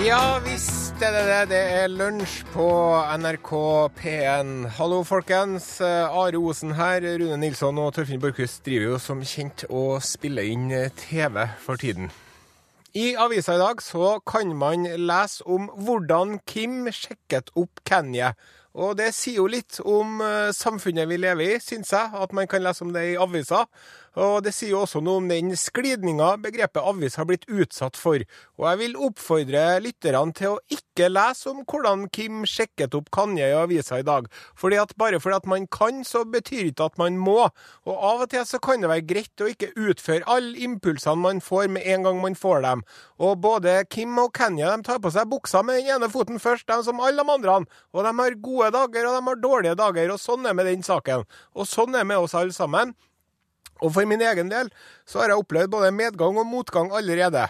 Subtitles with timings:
[0.00, 1.40] Ja visst er det det.
[1.50, 2.66] Det er lunsj på
[3.20, 3.50] NRK
[3.98, 4.52] P1.
[4.78, 5.66] Hallo, folkens.
[5.84, 7.04] Are Osen her.
[7.20, 12.08] Rune Nilsson og Torfinn Borchhus driver jo som kjent og spiller inn TV for tiden.
[12.96, 18.32] I avisa i dag så kan man lese om hvordan Kim sjekket opp Kenya.
[18.72, 22.48] Og det sier jo litt om eh, samfunnet vi lever i, syns jeg, at man
[22.48, 23.66] kan lese om det i avisa.
[24.20, 28.20] Og det sier jo også noe om den sklidninga begrepet avis har blitt utsatt for.
[28.60, 33.48] Og jeg vil oppfordre lytterne til å ikke lese om hvordan Kim sjekket opp Kanye
[33.48, 34.28] i avisa i dag.
[34.60, 37.48] Fordi at bare fordi at man kan, så betyr ikke at man må.
[37.88, 41.40] Og av og til så kan det være greit å ikke utføre alle impulsene man
[41.44, 42.84] får med en gang man får dem.
[43.24, 46.68] Og både Kim og Kanye de tar på seg buksa med den ene foten først,
[46.68, 47.62] de som alle de andre.
[47.96, 50.12] Og de har gode dager, og de har dårlige dager.
[50.12, 51.24] Og sånn er med den saken.
[51.56, 52.92] Og sånn er med oss alle sammen.
[53.80, 54.70] Og for min egen del
[55.08, 57.46] så har jeg opplevd både medgang og motgang allerede.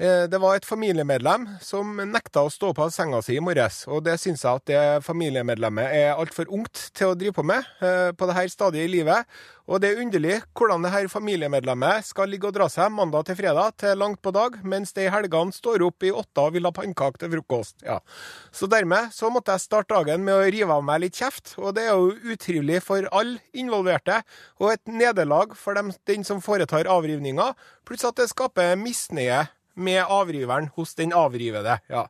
[0.00, 3.82] Eh, det var et familiemedlem som nekta å stå på av senga si i morges,
[3.84, 7.66] og det syns jeg at det familiemedlemmet er altfor ungt til å drive på med
[7.84, 9.28] eh, på dette stadiet i livet.
[9.68, 13.38] Og det er underlig hvordan det her familiemedlemmet skal ligge og dra seg mandag til
[13.42, 16.70] fredag til langt på dag, mens det i helgene står opp i åtta og vil
[16.70, 17.76] ha pannekaker til frokost.
[17.84, 18.00] Ja.
[18.56, 21.76] Så dermed så måtte jeg starte dagen med å rive av meg litt kjeft, og
[21.76, 24.22] det er jo utrivelig for alle involverte,
[24.64, 27.52] og et nederlag for dem, den som foretar avrivninga,
[27.84, 29.44] pluss at det skaper misnøye
[29.80, 31.80] med avriveren hos den avrivede.
[31.90, 32.06] Ja.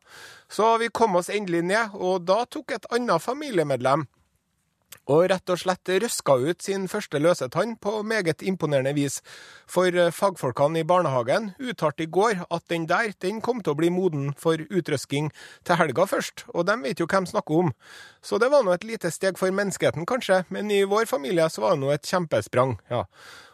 [0.50, 4.08] Så vi kom oss endelig ned, og da tok et annet familiemedlem
[5.10, 9.20] og rett og slett røska ut sin første løse tann på meget imponerende vis.
[9.70, 13.90] For fagfolkene i barnehagen uttalte i går at den der den kom til å bli
[13.90, 15.30] moden for utrøsking
[15.66, 17.74] til helga først, og de vet jo hvem snakker om.
[18.22, 21.66] Så det var nå et lite steg for menneskeheten, kanskje, men i vår familie så
[21.66, 22.78] var det nå et kjempesprang.
[22.90, 23.06] ja.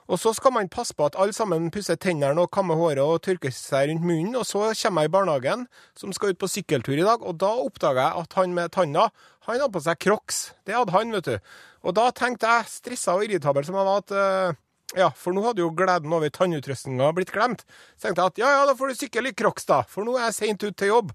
[0.06, 3.22] Og så skal man passe på at alle sammen pusser tennene og kammer håret og
[3.26, 4.36] tørker seg rundt munnen.
[4.38, 5.64] Og så kommer jeg i barnehagen,
[5.98, 9.08] som skal ut på sykkeltur i dag, og da oppdager jeg at han med tanna,
[9.48, 10.38] han hadde på seg crocs.
[10.66, 11.50] Det hadde han, vet du.
[11.86, 14.62] Og da tenkte jeg, stressa og irritabel som jeg var, at uh,
[14.94, 17.66] ja, for nå hadde jo gleden over tannutrustninga blitt glemt.
[17.97, 20.14] Så tenkte jeg at ja, ja, da får du sykle i crocs, da, for nå
[20.19, 21.12] er jeg seint ut til jobb.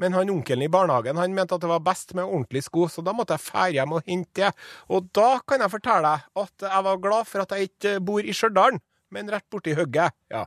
[0.00, 3.04] Men han onkelen i barnehagen han mente at det var best med ordentlige sko, så
[3.04, 4.52] da måtte jeg fære hjem og hente det.
[4.88, 8.24] Og da kan jeg fortelle deg at jeg var glad for at jeg ikke bor
[8.24, 8.80] i Stjørdal,
[9.12, 10.16] men rett borti hugget.
[10.32, 10.46] Ja.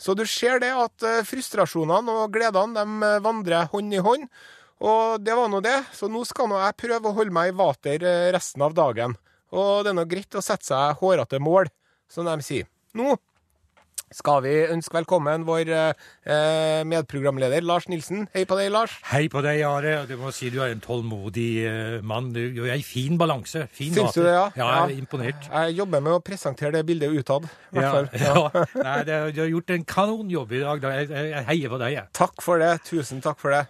[0.00, 4.28] Så du ser det at frustrasjonene og gledene de vandrer hånd i hånd.
[4.80, 7.56] Og det var nå det, så nå skal nå jeg prøve å holde meg i
[7.58, 9.18] vater resten av dagen.
[9.52, 11.68] Og det er nå greit å sette seg hårete mål,
[12.08, 12.70] som de sier.
[12.96, 13.18] Nå
[14.10, 18.24] skal vi ønske velkommen vår eh, medprogramleder Lars Nilsen.
[18.34, 18.96] Hei på deg, Lars.
[19.12, 19.92] Hei på deg, Are.
[20.08, 22.32] Du må si du er en tålmodig eh, mann.
[22.34, 23.68] Du er i fin balanse.
[23.76, 24.48] Fin Syns du det, ja?
[24.58, 25.46] Ja, jeg er imponert.
[25.52, 28.66] Jeg jobber med å presentere det bildet utad, i hvert Ja, fall.
[28.66, 28.66] ja.
[28.82, 30.88] Nei, det, du har gjort en kanonjobb i dag.
[31.00, 32.10] Jeg, jeg heier på deg, jeg.
[32.18, 32.74] Takk for det.
[32.90, 33.66] Tusen takk for det.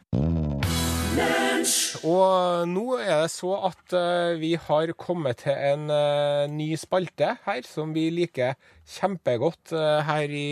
[2.07, 7.35] Og nå er det så at eh, vi har kommet til en eh, ny spalte
[7.45, 8.57] her, som vi liker
[8.89, 10.49] kjempegodt eh, her i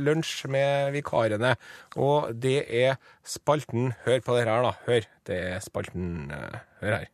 [0.00, 1.54] Lunsj med vikarene.
[2.00, 4.72] Og det er spalten Hør på det her, da.
[4.88, 5.08] Hør.
[5.28, 6.32] Det er spalten
[6.80, 7.08] Hør her.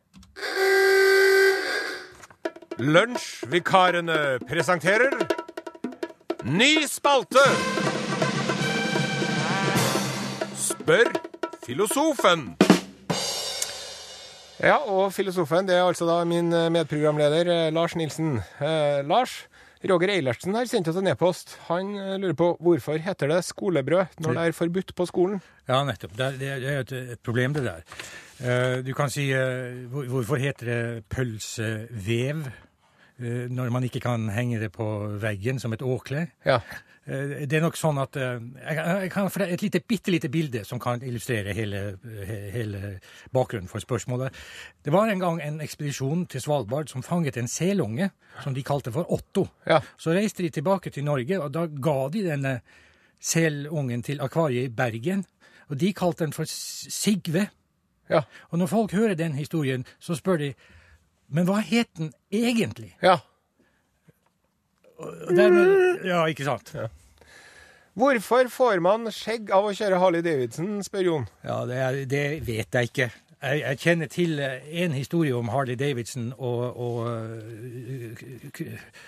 [2.75, 4.19] Lunsjvikarene
[4.49, 5.15] presenterer
[6.43, 7.45] ny spalte!
[10.59, 11.11] Spør
[11.65, 12.64] filosofen.
[14.63, 18.37] Ja, og filosofen det er altså da min eh, medprogramleder eh, Lars Nilsen.
[18.63, 19.33] Eh, Lars,
[19.85, 21.57] Roger Eilertsen har sendt oss en e-post.
[21.67, 25.41] Han eh, lurer på hvorfor heter det skolebrød når det er forbudt på skolen?
[25.67, 26.15] Ja, nettopp.
[26.17, 27.83] Det, er- det er- et, et problem, det der.
[28.39, 32.45] Eh, du kan si eh, Hvorfor heter det pølsevev
[33.17, 34.85] når man ikke kan henge det på
[35.21, 36.27] veggen som et åkle?
[36.45, 36.59] Ja.
[37.05, 38.39] Eh, Det er nok sånn at eh,
[39.03, 41.97] jeg kan få et lite, bitte lite bilde som kan illustrere hele,
[42.51, 42.99] hele
[43.31, 44.33] bakgrunnen for spørsmålet.
[44.83, 48.09] Det var en gang en ekspedisjon til Svalbard som fanget en selunge
[48.43, 49.47] som de kalte for Otto.
[49.67, 49.79] Ja.
[49.97, 52.57] Så reiste de tilbake til Norge, og da ga de denne
[53.21, 55.23] selungen til akvariet i Bergen.
[55.69, 57.47] Og de kalte den for Sigve.
[58.09, 58.21] Ja.
[58.51, 60.53] Og når folk hører den historien, så spør de
[61.29, 62.93] men hva het den egentlig?
[63.03, 63.19] ja.
[65.35, 66.69] Dermed, ja, ikke sant?
[67.99, 71.27] Hvorfor får man skjegg av å kjøre Harley Davidson, spør Jon.
[71.43, 73.09] Ja, det, er, det vet jeg ikke.
[73.45, 78.23] Jeg, jeg kjenner til en historie om Harley Davidson og, og øh,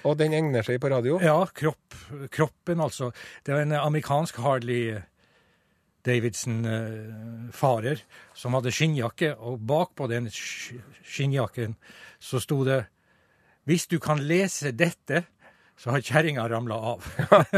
[0.08, 1.18] Og den egner seg på radio.
[1.24, 1.96] Ja, kropp,
[2.36, 3.10] kroppen, altså.
[3.48, 4.98] Det var en amerikansk Harley
[6.08, 8.04] Davidson-farer
[8.38, 11.76] som hadde skinnjakke, og bakpå den skinnjakken
[12.20, 12.86] så sto det
[13.68, 15.26] Hvis du kan lese dette,
[15.78, 17.04] så har kjerringa ramla av.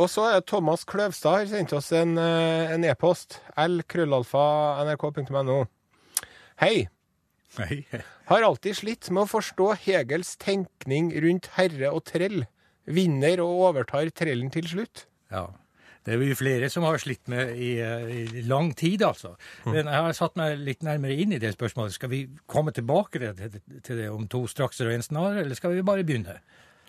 [0.00, 3.40] Og så er Thomas Kløvstad har sendt oss en eh, e-post.
[3.52, 5.58] E l.krøllalfa.nrk.no.
[6.62, 6.88] Hei.
[7.58, 7.84] Hei.
[8.30, 12.46] Har alltid slitt med å forstå Hegels tenkning rundt herre og trell.
[12.90, 15.06] Vinner og overtar trellen til slutt.
[15.32, 15.50] Ja.
[16.06, 18.06] Det er vi flere som har slitt med i, eh,
[18.40, 19.34] i lang tid, altså.
[19.66, 21.92] Men jeg har satt meg litt nærmere inn i det spørsmålet.
[21.98, 25.54] Skal vi komme tilbake til det, til det om to strakser og en snar, eller
[25.54, 26.38] skal vi bare begynne?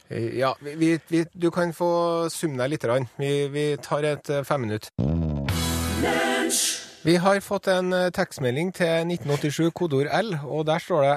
[0.10, 2.82] Eh, Ja, vi, vi, du kan få summe deg litt.
[2.88, 3.10] grann.
[3.20, 4.92] Vi, vi tar et eh, femminutt.
[7.04, 11.16] Vi har fått en tekstmelding til 1987, kodord L, og der står det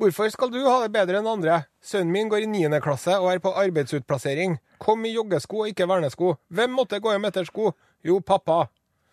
[0.00, 1.58] Hvorfor skal du ha det bedre enn andre?
[1.84, 2.78] Sønnen min går i 9.
[2.80, 4.54] klasse og er på arbeidsutplassering.
[4.80, 6.34] Kom i joggesko og ikke vernesko.
[6.56, 7.74] Hvem måtte gå hjem etter sko?
[8.08, 8.62] Jo, pappa.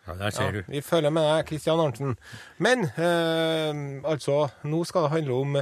[0.08, 0.62] Ja, der ser Ja, du.
[0.72, 2.14] vi følger med deg, Kristian Arntzen.
[2.64, 5.58] Men eh, altså, nå skal det handle om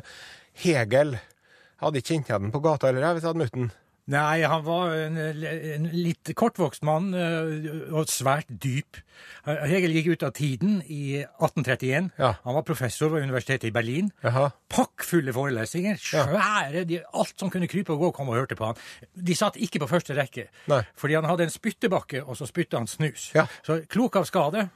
[0.62, 1.16] Hegel.
[1.18, 3.72] Jeg hadde ikke kjent igjen den på gata heller, hvis jeg hadde møtt den.
[4.12, 9.00] Nei, han var en, en litt kortvokst mann eh, og svært dyp.
[9.46, 12.12] Hegel gikk ut av tiden i 1831.
[12.22, 12.36] Ja.
[12.44, 14.12] Han var professor ved universitetet i Berlin.
[14.26, 14.52] Aha.
[14.70, 15.98] Pakkfulle forelesninger.
[15.98, 16.86] Svære.
[16.86, 18.82] De, alt som kunne krype og gå, kom og hørte på han.
[19.18, 20.52] De satt ikke på første rekke.
[20.70, 20.84] Nei.
[21.02, 23.32] Fordi han hadde en spyttebakke, og så spytta han snus.
[23.34, 23.50] Ja.
[23.66, 24.68] Så klok av skade.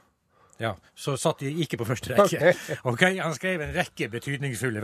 [0.60, 2.52] Ja, Så satt de ikke på første rekke.
[2.84, 4.82] Ok, Han skrev en rekke betydningsfulle.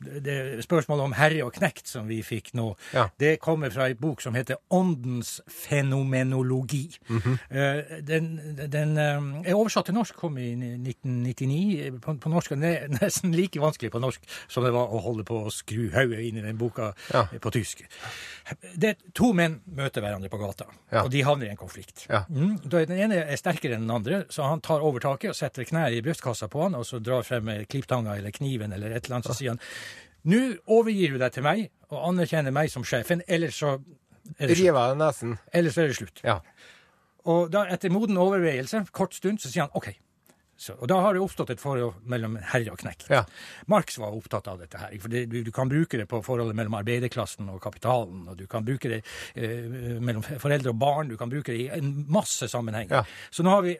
[0.00, 3.06] Det Spørsmålet om herre og knekt som vi fikk nå, Ja.
[3.20, 6.96] det kommer fra ei bok som heter Åndens fenomenologi.
[7.08, 8.00] Mm -hmm.
[8.02, 8.40] den,
[8.72, 12.50] den eh, er oversatt til norsk, kom i 1999 på, på norsk.
[12.50, 15.90] Den er nesten like vanskelig på norsk som det var å holde på å skru
[15.94, 17.26] hodet inn i den boka Ja.
[17.40, 17.84] på tysk.
[18.74, 21.02] Det To menn møter hverandre på gata, Ja.
[21.04, 22.06] og de havner i en konflikt.
[22.08, 22.24] Ja.
[22.28, 25.66] Mm, den ene er sterkere enn den andre, så han tar over taket og setter
[25.68, 29.18] knær i brystkassa på han, og så drar frem klipptanga eller kniven eller et eller
[29.18, 29.62] annet, så sier han
[30.26, 30.40] nå
[30.74, 34.64] overgir du deg til meg og anerkjenner meg som sjefen, ellers så er det slutt.
[34.64, 35.36] Rive av nesen.
[35.54, 36.24] Ellers så er det slutt.
[36.26, 36.40] Ja.
[37.30, 39.92] Og da, etter moden overveielse, kort stund, så sier han OK.
[40.56, 43.10] Så, og da har det oppstått et forhold mellom herre og knekt.
[43.12, 43.26] Ja.
[43.68, 44.94] Marx var opptatt av dette her.
[45.02, 48.24] for det, du, du kan bruke det på forholdet mellom arbeiderklassen og kapitalen.
[48.32, 49.02] Og du kan bruke det
[49.36, 51.12] eh, mellom foreldre og barn.
[51.12, 53.02] Du kan bruke det i en masse sammenhenger.
[53.02, 53.28] Ja.
[53.30, 53.76] Så nå har vi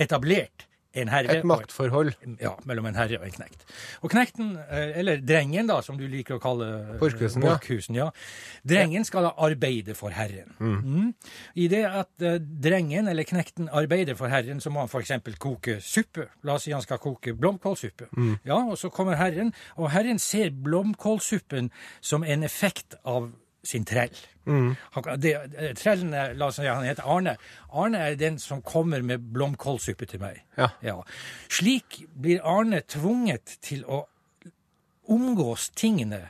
[0.00, 2.12] etablert en herre Et maktforhold.
[2.14, 3.64] og, ja, mellom en herre og en knekt.
[4.06, 7.44] Og knekten, eh, eller drengen da, som du liker å kalle eh, Borchhusen,
[7.98, 8.04] ja.
[8.04, 8.08] Ja.
[8.66, 10.54] Drengen skal da arbeide for herren.
[10.60, 11.12] Mm.
[11.58, 15.16] I det at eh, drengen eller knekten arbeider for herren, så må han f.eks.
[15.42, 16.28] koke suppe.
[16.46, 18.10] La oss si han skal koke blomkålsuppe.
[18.46, 23.32] Ja, og så kommer herren, og herren ser blomkålsuppen som en effekt av
[23.64, 24.14] sin trell.
[24.94, 27.36] Han, det, eh, trellen la oss si han heter Arne.
[27.72, 30.42] Arne er den som kommer med blomkålsuppe til meg.
[30.84, 30.98] Ja.
[31.48, 34.04] Slik blir Arne tvunget til å
[35.08, 36.20] omgås tingene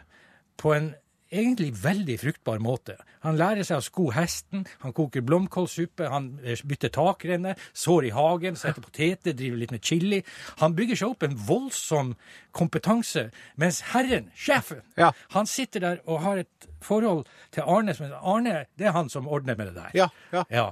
[0.59, 0.95] på en
[1.35, 2.95] egentlig veldig fruktbar måte.
[3.25, 8.13] Han lærer seg å sko hesten, han koker blomkålsuppe, han eh, bytter takrenne, sår i
[8.15, 10.21] hagen, setter poteter, driver litt med chili.
[10.63, 12.15] Han bygger seg opp en voldsom
[12.55, 13.27] kompetanse,
[13.61, 15.13] mens herren, sjefen, Ja.
[15.35, 19.27] han sitter der og har et forhold til Arne som Arne, det er han som
[19.29, 19.91] ordner med det der.
[19.95, 20.45] Ja, ja.
[20.53, 20.71] Ja.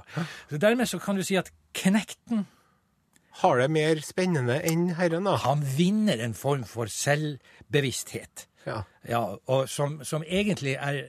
[0.49, 2.45] Så dermed så kan du si at knekten
[3.41, 5.31] Har det mer spennende enn herren, da?
[5.41, 8.43] han vinner en form for selvbevissthet.
[8.65, 8.83] Ja.
[9.09, 9.21] Ja,
[9.51, 11.03] og som, som egentlig er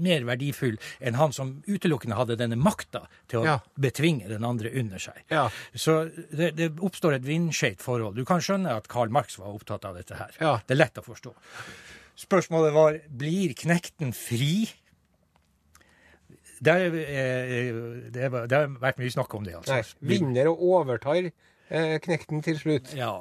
[0.00, 3.56] mer verdifull enn han som utelukkende hadde denne makta til å Ja.
[3.76, 5.18] betvinge den andre under seg.
[5.32, 5.46] Ja.
[5.74, 5.98] Så
[6.32, 8.16] det, det oppstår et vindskjevt forhold.
[8.16, 10.32] Du kan skjønne at Karl Marx var opptatt av dette her.
[10.40, 10.54] Ja.
[10.66, 11.34] Det er lett å forstå.
[12.20, 14.68] Spørsmålet var blir knekten fri.
[16.60, 17.74] Det, er, eh,
[18.12, 19.78] det, er, det har vært mye snakk om det, altså.
[19.80, 20.08] Nei.
[20.14, 22.92] Vinner og overtar eh, knekten til slutt.
[22.96, 23.14] Ja.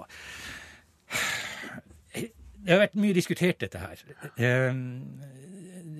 [2.65, 4.01] Det har vært mye diskutert, dette her.
[4.37, 4.73] Eh,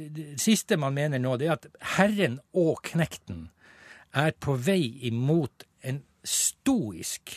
[0.10, 1.66] Det siste man mener nå, det er at
[1.98, 3.50] herren og knekten
[4.16, 7.34] er på vei imot en stoisk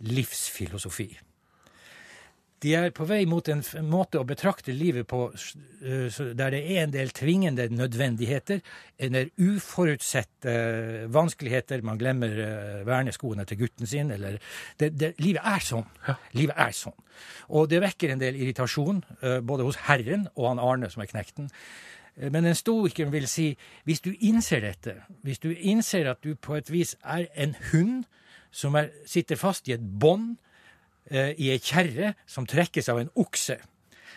[0.00, 1.08] livsfilosofi.
[2.64, 3.60] De er på vei mot en
[3.92, 8.62] måte å betrakte livet på eh, der det er en del tvingende nødvendigheter,
[9.04, 11.84] en del uforutsette eh, vanskeligheter.
[11.84, 14.14] Man glemmer eh, verneskoene til gutten sin.
[14.14, 14.38] Eller
[14.80, 15.84] det, det, livet er sånn.
[16.38, 16.96] Livet er sånn.
[17.52, 19.02] Og det vekker en del irritasjon,
[19.46, 21.50] både hos herren og han Arne, som er knekten.
[22.32, 23.50] Men en stoiker vil si,
[23.84, 28.08] hvis du innser dette, hvis du innser at du på et vis er en hund
[28.54, 30.38] som er, sitter fast i et bånd,
[31.12, 33.58] i ei kjerre som trekkes av en okse,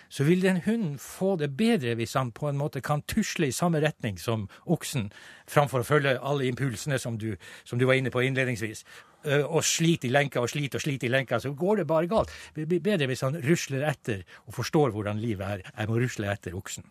[0.10, 3.56] så vil den hunden få det bedre hvis han på en måte kan tusle i
[3.56, 5.10] samme retning som oksen,
[5.52, 7.34] framfor å følge alle impulsene som du,
[7.68, 8.86] som du var inne på innledningsvis.
[9.28, 12.08] Eh, Og slite i lenka og slite og slite i lenka, så går det bare
[12.08, 12.32] galt.
[12.56, 15.66] Det blir bedre hvis han rusler etter og forstår hvordan livet er.
[15.76, 16.88] Jeg må rusle etter oksen.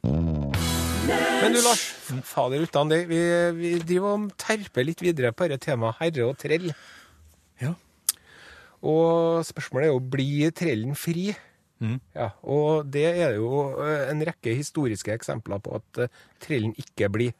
[1.06, 1.86] Men du, Lars.
[2.26, 3.06] Fader utan det.
[3.08, 3.22] Vi,
[3.56, 6.68] vi driver og terper litt videre på dette temaet herre og trell.
[7.62, 7.72] Ja.
[8.82, 11.30] Og spørsmålet er jo blir trellen fri?
[11.78, 11.98] Mm.
[12.16, 17.10] Ja, og det er jo eh, en rekke historiske eksempler på at eh, trellen ikke
[17.12, 17.34] blir.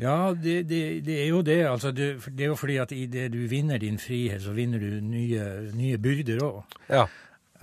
[0.00, 1.60] Ja, det, det, det er jo det.
[1.68, 5.00] Altså, det, det er jo fordi at idet du vinner din frihet, så vinner du
[5.04, 5.44] nye,
[5.76, 6.62] nye byrder òg.
[6.88, 7.06] Ja.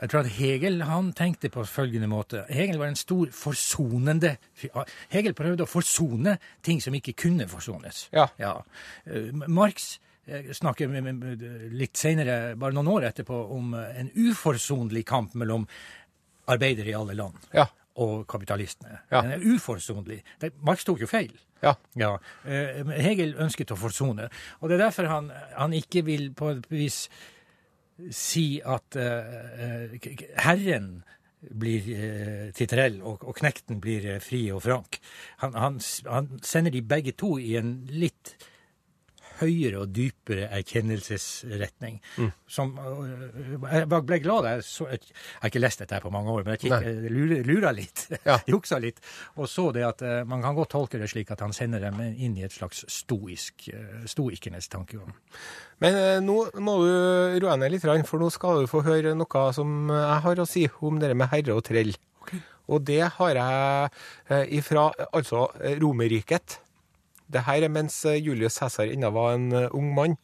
[0.01, 2.45] Jeg tror at Hegel han tenkte på følgende måte.
[2.49, 4.37] Hegel var en stor forsonende
[5.11, 8.05] Hegel prøvde å forsone ting som ikke kunne forsones.
[8.15, 8.29] Ja.
[8.39, 8.53] ja.
[9.47, 10.08] Marx eh,
[10.53, 15.67] snakker med- med- litt senere, bare noen år etterpå, om en uforsonlig kamp mellom
[16.47, 17.67] arbeidere i alle land Ja.
[17.95, 18.99] og kapitalistene.
[19.11, 19.21] Ja.
[19.21, 20.21] Den er uforsonlig.
[20.61, 21.31] Marx tok jo feil.
[21.61, 21.75] Ja.
[21.95, 24.29] Ja, eh, Hegel ønsket å forsone.
[24.61, 27.09] Og det er derfor han, han ikke vil på et vis
[28.11, 28.95] si at
[29.99, 31.03] k- herren
[31.55, 34.97] blir uh, titterell, og, og knekten blir eh, fri og frank.
[35.39, 38.33] Han, han, han sender de begge to i en litt
[39.39, 41.99] høyere og dypere erkjennelsesretning.
[42.49, 44.47] Som øh, Jeg ble glad.
[44.49, 45.01] Jeg, så, jeg,
[45.41, 48.07] har ikke lest dette her på mange år, men jeg, kikk, lura litt.
[48.29, 48.35] Ja.
[48.49, 48.99] Juksa litt.
[49.39, 52.01] Og så det at eh, man kan godt tolke det slik at han sender dem
[52.09, 53.69] inn i et slags stoisk,
[54.09, 55.13] stoikernes tankegang.
[55.81, 59.89] Men nå må du roe ned litt, for nå skal du få høre noe som
[59.93, 61.93] jeg har å si om det med herre og trell.
[62.69, 65.47] Og det har jeg ifra altså
[65.81, 66.59] Romerriket.
[67.29, 70.17] Det her er mens eh, Julius Cæsar ennå var en eh, ung mann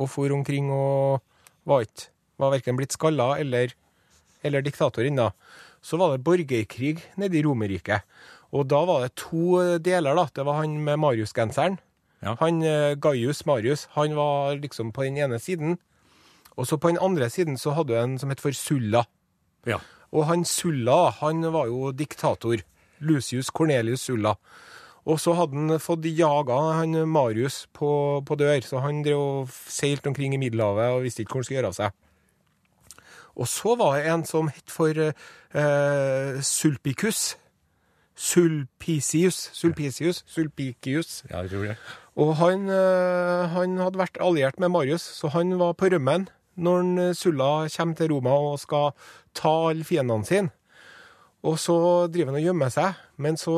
[0.00, 1.20] og for omkring og
[1.68, 2.08] var ikke
[2.40, 3.74] var verken blitt skalla eller,
[4.42, 5.28] eller diktator ennå.
[5.84, 8.06] Så var det borgerkrig nede i Romerriket.
[8.56, 10.16] Og da var det to eh, deler.
[10.16, 10.26] da.
[10.32, 11.76] Det var han med Marius-genseren.
[12.24, 12.34] Ja.
[12.40, 12.60] Han
[13.00, 15.78] Gaius Marius han var liksom på den ene siden.
[16.56, 19.04] Og så på den andre siden så hadde du en som het for Sulla.
[19.68, 19.78] Ja.
[20.12, 22.60] Og han Sulla, han var jo diktator.
[23.00, 24.34] Lucius Cornelius Sulla.
[25.08, 29.52] Og så hadde han fått jaga han Marius på, på dør, så han drev og
[29.70, 31.98] seilte omkring i Middelhavet og visste ikke hvor han skulle gjøre av seg.
[33.40, 37.38] Og så var det en som het for eh, Sulpicus.
[38.20, 39.48] Sulpicius.
[39.56, 40.24] Sulpicius.
[40.28, 41.22] Sulpicius.
[41.30, 41.76] ja, jeg tror det.
[42.20, 46.28] Og han, eh, han hadde vært alliert med Marius, så han var på rømmen
[46.60, 48.90] når eh, Sulla kommer til Roma og skal
[49.34, 50.52] ta alle fiendene sine.
[51.48, 51.74] Og så
[52.12, 53.54] driver han og gjemmer seg, men så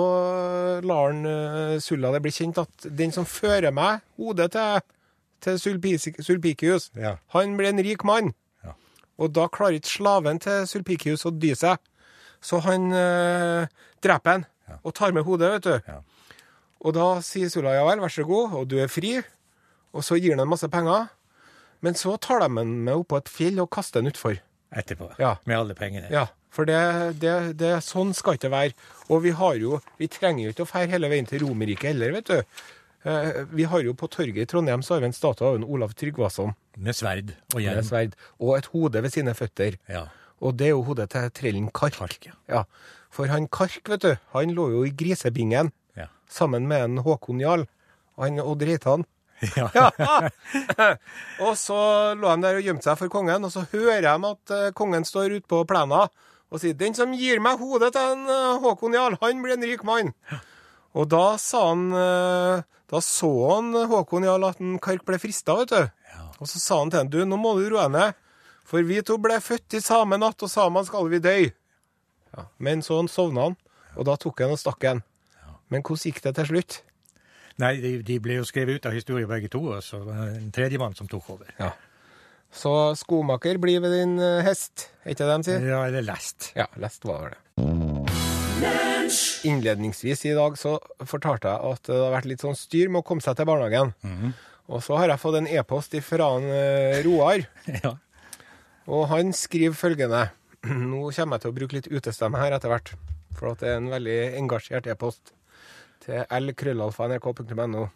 [0.87, 4.85] lar han eh, Sulla det bli kjent at den som fører meg hodet til,
[5.43, 7.17] til Sulpikius, Sulpicius, Ja.
[7.35, 8.31] han blir en rik mann.
[8.63, 8.77] Ja.
[9.19, 11.83] Og da klarer ikke slaven til Sulpicius å dy seg,
[12.43, 13.67] så han eh,
[14.03, 14.47] dreper han
[14.87, 15.91] og tar med hodet, vet du.
[15.91, 15.99] Ja.
[16.87, 19.17] Og da sier Sulla ja vel, vær så god, og du er fri.
[19.93, 21.11] Og så gir han en masse penger.
[21.83, 24.39] Men så tar de han med på et fjell og kaster han utfor.
[24.73, 25.11] Etterpå.
[25.21, 25.37] Ja.
[25.45, 26.09] Med alle pengene.
[26.13, 26.79] Ja, for det,
[27.21, 28.73] det, det, sånn skal ikke være.
[29.11, 32.13] Og vi har jo, vi trenger jo ikke å fære hele veien til Romerike heller,
[32.19, 32.65] vet du.
[33.05, 35.65] Eh, Vi har jo på torget i Trondheim så har vi en statue av en
[35.67, 37.85] Olav Tryggvason Med sverd og med hjelm.
[37.89, 39.77] sverd, og et hode ved sine føtter.
[39.91, 40.05] Ja.
[40.41, 41.99] Og det er jo hodet til trellen Kark.
[41.99, 42.33] Kark, ja.
[42.49, 42.63] ja.
[43.11, 46.07] For han Kark, vet du, han lå jo i grisebingen Ja.
[46.31, 47.67] sammen med en Håkon Jarl.
[48.17, 49.05] Han Odd Reitan.
[49.57, 49.89] Ja.
[51.43, 51.79] og så
[52.15, 55.07] lå han der og gjemte seg for kongen, og så hører de at eh, kongen
[55.07, 56.07] står ute på plena
[56.53, 59.65] og sier 'Den som gir meg hodet til en eh, Håkon Jarl, han blir en
[59.65, 60.13] rik mann'.
[60.95, 65.57] Og da sa han eh, Da så han Håkon Jarl at en Kark ble frista,
[65.57, 65.89] vet du.
[66.43, 68.15] Og så sa han til han 'Du, nå må du roe ned,
[68.65, 71.51] for vi to ble født i samme natt, og sammen skal vi dø'.
[72.37, 72.47] Ja.
[72.59, 73.57] Men så sovna han,
[73.97, 75.03] og da tok han og stakk han.
[75.73, 76.83] Men hvordan gikk det til slutt?
[77.61, 80.39] Nei, de, de ble jo skrevet ut av historie begge to, og så var det
[80.41, 81.51] en tredjemann som tok over.
[81.61, 81.73] Ja.
[82.53, 85.69] Så skomaker blir ved din eh, hest, er ikke det de sier?
[85.73, 86.51] Ja, eller lest.
[86.57, 87.39] Ja, lest var det.
[89.45, 90.77] Innledningsvis i dag så
[91.09, 93.93] fortalte jeg at det har vært litt sånn styr med å komme seg til barnehagen.
[94.73, 96.29] Og så har jeg fått en e-post fra
[97.05, 97.45] Roar,
[97.83, 97.97] Ja.
[98.87, 100.23] og han skriver følgende
[100.93, 102.93] Nå kommer jeg til å bruke litt utestemme her etter hvert,
[103.35, 105.33] for at det er en veldig engasjert e-post
[106.03, 107.89] til lkrøllalfa.nrk.no.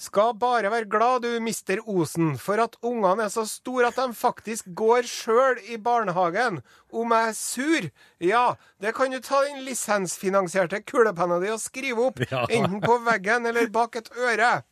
[0.00, 4.14] Skal bare være glad du, mister Osen, for at ungene er så store at de
[4.16, 6.62] faktisk går sjøl i barnehagen.
[6.88, 7.88] Om jeg er sur?
[8.24, 8.46] Ja,
[8.80, 12.46] det kan du ta den lisensfinansierte kulepenna di og skrive opp, Ja.
[12.48, 14.62] enten på veggen eller bak et øre.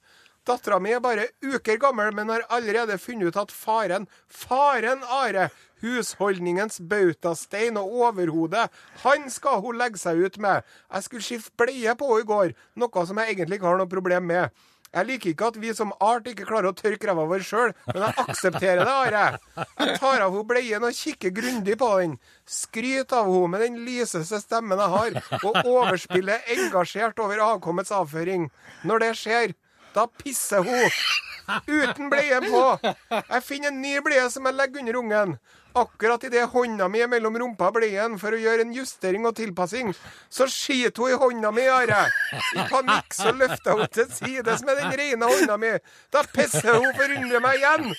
[0.48, 5.48] Dattera mi er bare uker gammel, men har allerede funnet ut at faren, faren Are,
[5.82, 8.64] husholdningens bautastein og overhode,
[9.04, 10.64] han skal hun legge seg ut med.
[10.88, 13.92] Jeg skulle skifte bleie på henne i går, noe som jeg egentlig ikke har noe
[13.92, 14.66] problem med.
[14.88, 18.06] Jeg liker ikke at vi som art ikke klarer å tørke ræva vår sjøl, men
[18.06, 19.66] jeg aksepterer det, Are.
[19.76, 22.14] Jeg tar av henne bleien og kikker grundig på den.
[22.48, 28.48] Skryter av henne med den lyseste stemmen jeg har, og overspiller engasjert over avkommets avføring.
[28.88, 29.52] Når det skjer,
[29.98, 30.98] da pisser hun.
[31.66, 32.64] Uten bleie på.
[33.10, 35.38] Jeg finner en ny bleie som jeg legger under ungen.
[35.78, 39.36] Akkurat idet hånda mi er mellom rumpa og bleien for å gjøre en justering og
[39.38, 39.92] tilpassing,
[40.32, 42.00] så skiter hun i hånda mi, Are.
[42.56, 45.70] I panikk så løfter hun til sides med den rene hånda mi.
[46.14, 47.94] Da pisser hun forundrer meg igjen.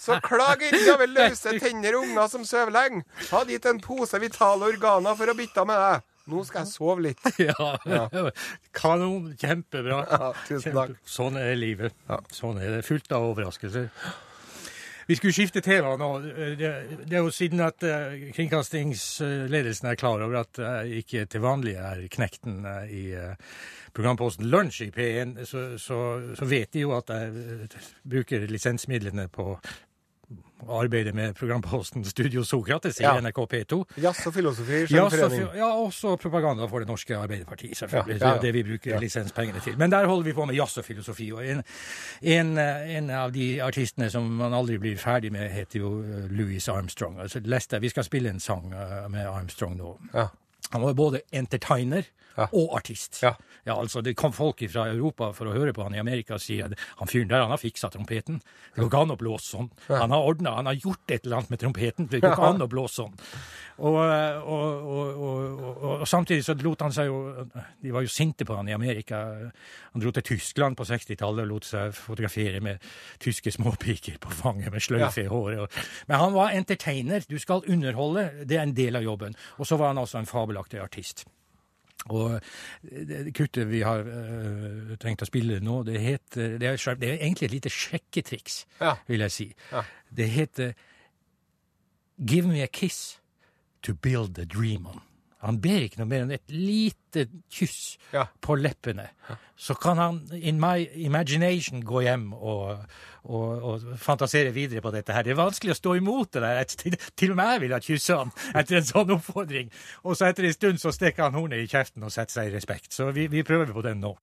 [0.00, 3.04] Så klag ikke over løse tenner og unger som sover lenge.
[3.30, 6.08] Ha dit en pose vitale organer for å bytte med deg.
[6.30, 7.24] Nå skal jeg sove litt.
[7.44, 8.30] Ja.
[8.76, 9.32] Kanon.
[9.40, 10.04] Kjempebra.
[10.08, 10.94] Ja, tusen takk.
[11.08, 11.96] Sånn er livet.
[12.08, 12.20] Ja.
[12.32, 12.84] Sånn er det.
[12.86, 13.90] Fullt av overraskelser.
[15.04, 16.10] Vi skulle skifte tema nå.
[16.56, 16.70] Det,
[17.04, 21.74] det er jo siden at eh, kringkastingsledelsen er klar over at jeg ikke til vanlig
[21.76, 23.34] er knekten eh, i eh,
[23.94, 25.98] programposten Lunsj i P1, så, så,
[26.38, 29.58] så vet de jo at jeg eh, bruker lisensmidlene på
[30.64, 33.18] å arbeide med programposten Studio Sokrates i Ja.
[33.20, 33.78] NRK P2.
[34.00, 35.56] Jazz og filosofi, Ja, skjønnforening.
[35.58, 38.20] ja, også propaganda for det norske Arbeiderpartiet, selvfølgelig.
[38.20, 38.38] Ja, ja.
[38.40, 39.76] Det er det vi bruker lisenspengene til.
[39.78, 41.30] Men der holder vi på med jazz og filosofi.
[41.32, 41.62] Og en,
[42.22, 46.68] en, en av de artistene som man aldri blir ferdig med, heter jo eh, Louis
[46.68, 47.18] Armstrong.
[47.20, 49.98] Altså, Lester, vi skal spille en sang eh, med Armstrong nå.
[50.14, 50.28] Ja.
[50.72, 52.04] Han var både entertainer
[52.36, 52.48] Ja.
[52.50, 53.20] og artist.
[53.22, 53.34] Ja.
[53.66, 56.60] altså Det kom folk fra Europa for å høre på han i Amerika og si
[56.62, 58.40] at han fyren der han har fiksa trompeten.
[58.74, 59.70] Det går ikke an å blåse sånn.
[59.88, 62.08] Han har ordna, han har gjort et eller annet med trompeten.
[62.10, 63.14] Det går ikke an å blåse sånn.
[63.78, 67.16] Og, og, og, og, samtidig så lot han seg jo
[67.82, 69.20] De var jo sinte på han i Amerika.
[69.94, 72.82] Han dro til Tyskland på 60-tallet og lot seg fotografere med
[73.22, 75.78] tyske småpiker på fanget med sløyfe i håret.
[76.10, 77.26] Men han var entertainer.
[77.30, 78.28] Du skal underholde.
[78.44, 79.34] Det er en del av jobben.
[79.58, 81.24] Og så var han altså en fabelaktig artist.
[82.12, 82.40] Og
[83.34, 87.46] kuttet vi har uh, tenkt å spille nå, det heter Det er, det er egentlig
[87.48, 88.96] et lite sjekketriks, Ja.
[89.08, 89.46] vil jeg si.
[89.72, 89.82] Ja.
[90.10, 90.74] Det heter
[92.18, 93.18] Give me a kiss
[93.82, 95.00] to build a dream on.
[95.44, 98.22] Han ber ikke noe mer enn et lite kyss Ja.
[98.40, 99.10] på leppene.
[99.60, 102.80] Så kan han in my imagination gå hjem og,
[103.28, 105.22] og, og fantasere videre på dette her.
[105.26, 106.64] Det er vanskelig å stå imot det der.
[106.64, 109.68] Til, til og med jeg ville ha kyssa han etter en sånn oppfordring.
[110.08, 112.56] Og så etter en stund så stikker han hornet i kjeften og setter seg i
[112.56, 112.90] respekt.
[112.96, 114.14] Så vi, vi prøver på den nå.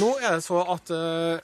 [0.00, 1.40] Nå er det så at eh,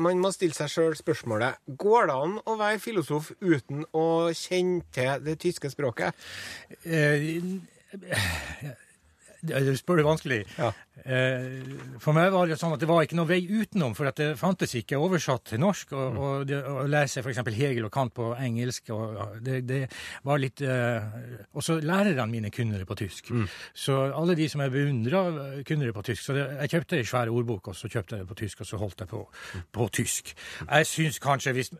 [0.00, 4.84] man må stille seg sjøl spørsmålet Går det an å være filosof uten å kjenne
[4.94, 6.16] til det tyske språket?
[6.84, 7.40] Eh,
[9.42, 10.38] Du spør det vanskelig.
[10.58, 10.68] Ja.
[11.00, 11.44] Eh,
[12.02, 14.34] For meg var det sånn at det var ikke noe vei utenom, for at det
[14.40, 15.92] fantes ikke oversatt til norsk.
[15.96, 17.40] Og, og det, å lese f.eks.
[17.56, 19.80] Hegel og Kant på engelsk, og det, det
[20.28, 21.06] var litt uh,
[21.56, 23.30] Også lærerne mine kunne det på tysk.
[23.72, 25.22] Så alle de som jeg beundra,
[25.66, 26.26] kunne det på tysk.
[26.28, 28.68] Så det, jeg kjøpte ei svær ordbok, og så kjøpte jeg det på tysk, og
[28.68, 29.24] så holdt jeg på
[29.72, 30.34] på tysk.
[30.66, 31.72] Jeg syns kanskje hvis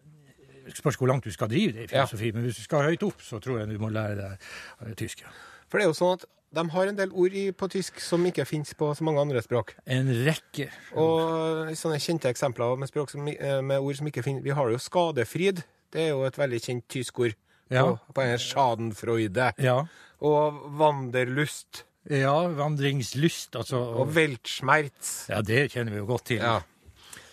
[0.70, 2.04] Spørs hvor langt du skal drive det i Ja.
[2.04, 4.44] filosofi, men hvis du skal høyt opp, så tror jeg du må lære deg
[4.86, 5.22] eh, tysk.
[5.24, 5.32] ja.
[5.66, 8.24] For det er jo sånn at de har en del ord i, på tysk som
[8.26, 9.76] ikke fins på så mange andre språk.
[9.86, 10.66] En rekke.
[10.98, 14.70] Og sånne kjente eksempler med, språk som, eh, med ord som ikke finnes Vi har
[14.70, 15.62] jo skadefryd.
[15.90, 17.36] Det er jo et veldig kjent tysk ord.
[17.70, 17.84] Ja.
[17.86, 19.52] På, på en schadenfreude.
[19.62, 19.76] Ja.
[20.20, 21.84] Og vanderlust.
[22.10, 23.78] ja, vandringslyst, altså.
[24.02, 25.28] Og weltschmerz.
[25.30, 26.42] Ja, det kjenner vi jo godt til.
[26.42, 26.60] Ja.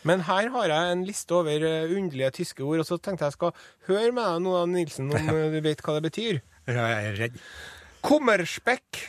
[0.06, 3.36] Men her har jeg en liste over eh, underlige tyske ord, og så tenkte jeg
[3.36, 3.56] skal
[3.90, 6.40] høre med deg nå, Nilsen, om eh, du vet hva det betyr.
[6.68, 7.42] Ja, jeg er redd.
[8.06, 9.00] Kummerspekk.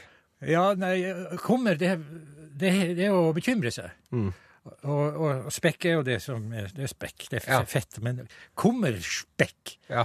[0.47, 1.01] Ja, nei,
[1.43, 1.97] kommer det,
[2.59, 3.91] det, det er å bekymre seg.
[4.15, 4.31] Mm.
[4.85, 7.61] Og, og spekk er jo det som er, det er spekk, det er Ja.
[7.69, 7.99] fett.
[8.05, 8.27] Men
[8.59, 10.05] kummerspekk, Ja.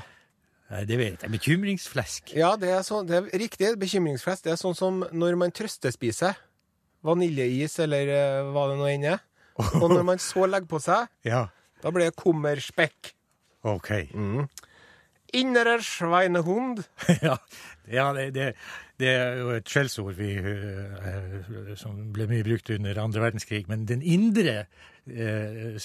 [0.88, 1.32] det vet jeg.
[1.32, 2.34] Bekymringsflesk.
[2.36, 3.74] ja, det er, så, det er riktig.
[3.80, 4.44] Bekymringsflesk.
[4.48, 6.38] Det er sånn som når man trøstespiser
[7.04, 9.20] vaniljeis eller eh, hva det nå enn er.
[9.82, 11.46] Og når man så legger på seg, Ja,
[11.84, 13.12] da blir det kummerspekk.
[13.68, 13.92] OK.
[15.34, 16.84] Innere schweinehund.
[17.28, 17.38] ja,
[17.92, 18.48] ja det, det,
[19.02, 23.66] det er jo et skjellsord vi, eh, som ble mye brukt under andre verdenskrig.
[23.72, 24.66] Men den indre
[25.10, 25.78] uh,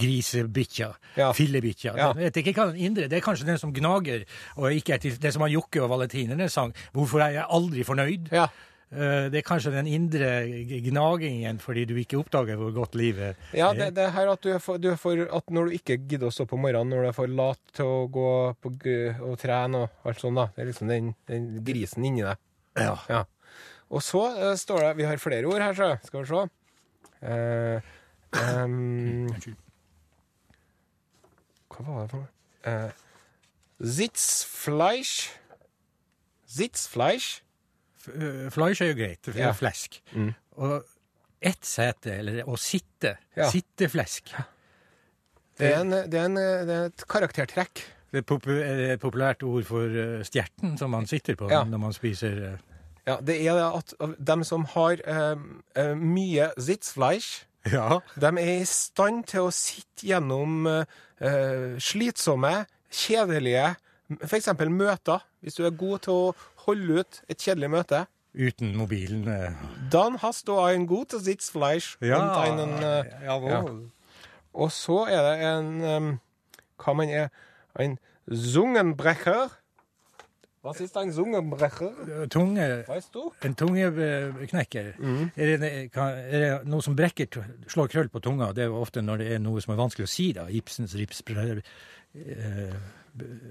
[0.00, 1.32] grisebikkja, Ja.
[1.36, 2.12] fillebikkja Ja.
[2.16, 4.24] Jeg vet ikke hva den indre Det er kanskje den som gnager,
[4.56, 7.84] og ikke er til det som har Jokke og Valentinerne sang 'Hvorfor er jeg aldri
[7.84, 8.32] fornøyd'?
[8.32, 8.48] Ja.
[8.86, 10.28] Eh, det er kanskje den indre
[10.86, 13.80] gnagingen fordi du ikke oppdager hvor godt livet Ja, er.
[13.80, 16.28] det, det her at du er, for, du er for At når du ikke gidder
[16.28, 18.28] å stå på morgenen, når du er for lat til å gå
[18.62, 18.70] på,
[19.26, 20.46] og trene og alt sånt, da.
[20.54, 22.38] Det er liksom den, den grisen inni deg.
[22.78, 22.94] Ja.
[23.10, 23.24] Ja.
[23.90, 26.44] Og så uh, står det Vi har flere ord her, så skal vi se.
[27.26, 27.90] Uh,
[28.62, 29.26] um,
[31.74, 32.30] hva var det for noe?
[32.66, 33.02] Uh,
[33.82, 35.16] Sitzfleisch.
[36.46, 37.42] Sitzfleisch.
[38.14, 39.98] Eh, Fleisch er jo greit, for det er flesk.
[40.14, 40.30] Mm.
[40.62, 40.76] Og
[41.46, 43.16] ett sete, eller å sitte.
[43.52, 44.32] Sitteflesk.
[45.56, 46.36] Det er, en, det, er en,
[46.68, 47.82] det er et karaktertrekk.
[48.12, 51.64] Det er et populært ord for eh, stjerten som man sitter på Ja.
[51.68, 52.58] når man spiser eh,
[53.06, 55.42] Ja, det er at de som har eh,
[55.76, 57.98] eh, mye sitzfleisch, Ja.
[58.14, 60.84] de er i stand til å sitte gjennom eh,
[61.20, 63.74] eh, slitsomme, kjedelige
[64.22, 64.52] f.eks.
[64.70, 65.24] møter.
[65.42, 66.34] Hvis du er god til å
[66.66, 68.04] holde ut et kjedelig møte.
[68.36, 69.26] Uten mobilen.
[69.32, 69.52] eh.
[69.90, 73.90] Dann hast du ein gutes Sitzfleisch Ja, einen eh, jawohl.
[74.52, 76.10] Og så er det en um,
[76.76, 77.28] Hva man er
[77.78, 77.98] En
[78.28, 79.50] Zungenbrecher.
[80.62, 82.28] Was ist ein Zungenbrecher?
[82.28, 83.30] Tunge, Weißt du?
[83.42, 84.94] en tungeknekker.
[85.36, 87.28] Er, det, er det noe som brekker,
[87.70, 88.48] slår krøll på tunga?
[88.56, 90.32] Det er ofte når det er noe som er vanskelig å si.
[90.34, 90.48] da.
[90.50, 91.22] Ibsens rips...
[91.26, 92.74] Eh,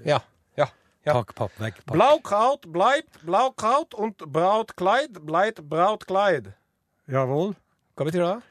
[0.04, 0.20] Ja.
[0.58, 0.66] ja,
[1.06, 1.14] ja.
[1.14, 6.52] Blau kraut Blaukraut bleibt Blaukraut und Brautkleid bleibt Brautkleid.
[7.06, 7.54] Jawohl.
[7.96, 8.42] Hva betyr det?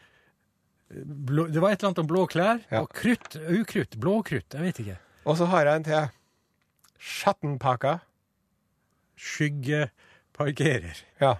[1.06, 2.62] Blå, det var et eller annet om blå klær.
[2.72, 2.84] Ja.
[2.84, 3.36] Og krutt.
[3.36, 3.98] Ukrutt.
[4.00, 4.54] Blåkrutt.
[4.54, 4.98] Jeg vet ikke.
[5.26, 6.08] Og så har jeg en til.
[7.02, 7.98] Schattenpaka.
[9.20, 11.04] Skyggeparkerer.
[11.20, 11.36] Ja.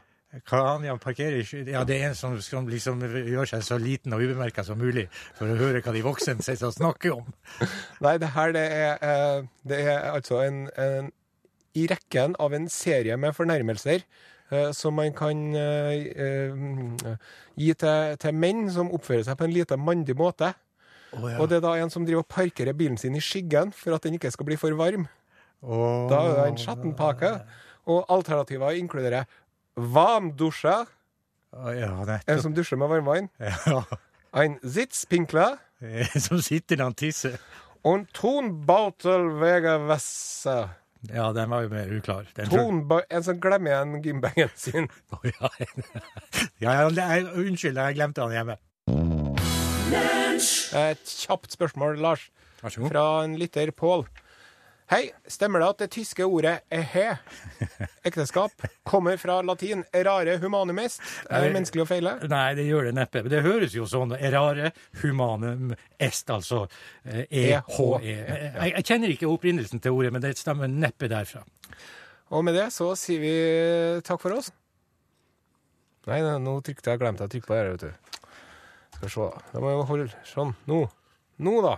[0.52, 4.66] Ja, parkerer Ja, det er en som, som liksom gjør seg så liten og ubemerka
[4.68, 7.30] som mulig for å høre hva de voksne sitter og snakker om.
[8.06, 11.12] Nei, det her det er, eh, det er altså en, en
[11.76, 17.16] I rekken av en serie med fornærmelser eh, som man kan eh,
[17.56, 20.54] gi til, til menn som oppfører seg på en lite mandig måte.
[21.16, 24.04] Og det er da en som driver og parkerer bilen sin i skyggen for at
[24.04, 25.08] den ikke skal bli for varm.
[25.64, 26.10] Oh.
[26.12, 27.32] Da er det en schattenpake.
[27.86, 29.30] Og alternativer inkluderer
[29.76, 30.86] varmdusjer,
[31.56, 33.84] Ja, en som dusjer med varmvann, Ja.
[34.36, 35.56] en sitzpinkler
[36.20, 37.38] Som sitter når han tisser.
[37.86, 40.68] og Tonbautelwegewasser.
[41.14, 42.26] Ja, den var jo mer uklar.
[42.50, 44.88] Tonba en som glemmer igjen gymbagen sin.
[45.14, 45.50] Oh, ja,
[46.82, 48.58] ja, nei, unnskyld, jeg glemte han hjemme.
[50.76, 52.26] Et kjapt spørsmål, Lars,
[52.66, 54.04] fra en lytter Pål.
[54.86, 57.16] Hei, stemmer det at det tyske ordet ehe,
[58.08, 58.52] ekteskap,
[58.86, 61.00] kommer fra latin erare humanum est?
[61.26, 62.14] Er det menneskelig å feile?
[62.30, 63.24] Nei, det gjør det neppe.
[63.26, 64.70] Men det høres jo sånn erare
[65.02, 66.68] humanum est, altså
[67.02, 67.88] eh, EHE.
[68.06, 71.42] Jeg, jeg kjenner ikke opprinnelsen til ordet, men det stemmer neppe derfra.
[72.38, 73.34] Og med det så sier vi
[74.06, 74.52] takk for oss.
[76.06, 78.30] Nei, nei, nå trykte jeg, glemte jeg å trykke på det her, vet du.
[79.00, 79.50] Skal vi se, da.
[79.50, 80.54] Da må jeg holde sånn.
[80.70, 80.84] Nå.
[81.42, 81.76] Nå, da.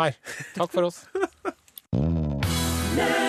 [0.00, 0.16] Her.
[0.56, 1.04] Takk for oss.
[2.96, 3.23] name.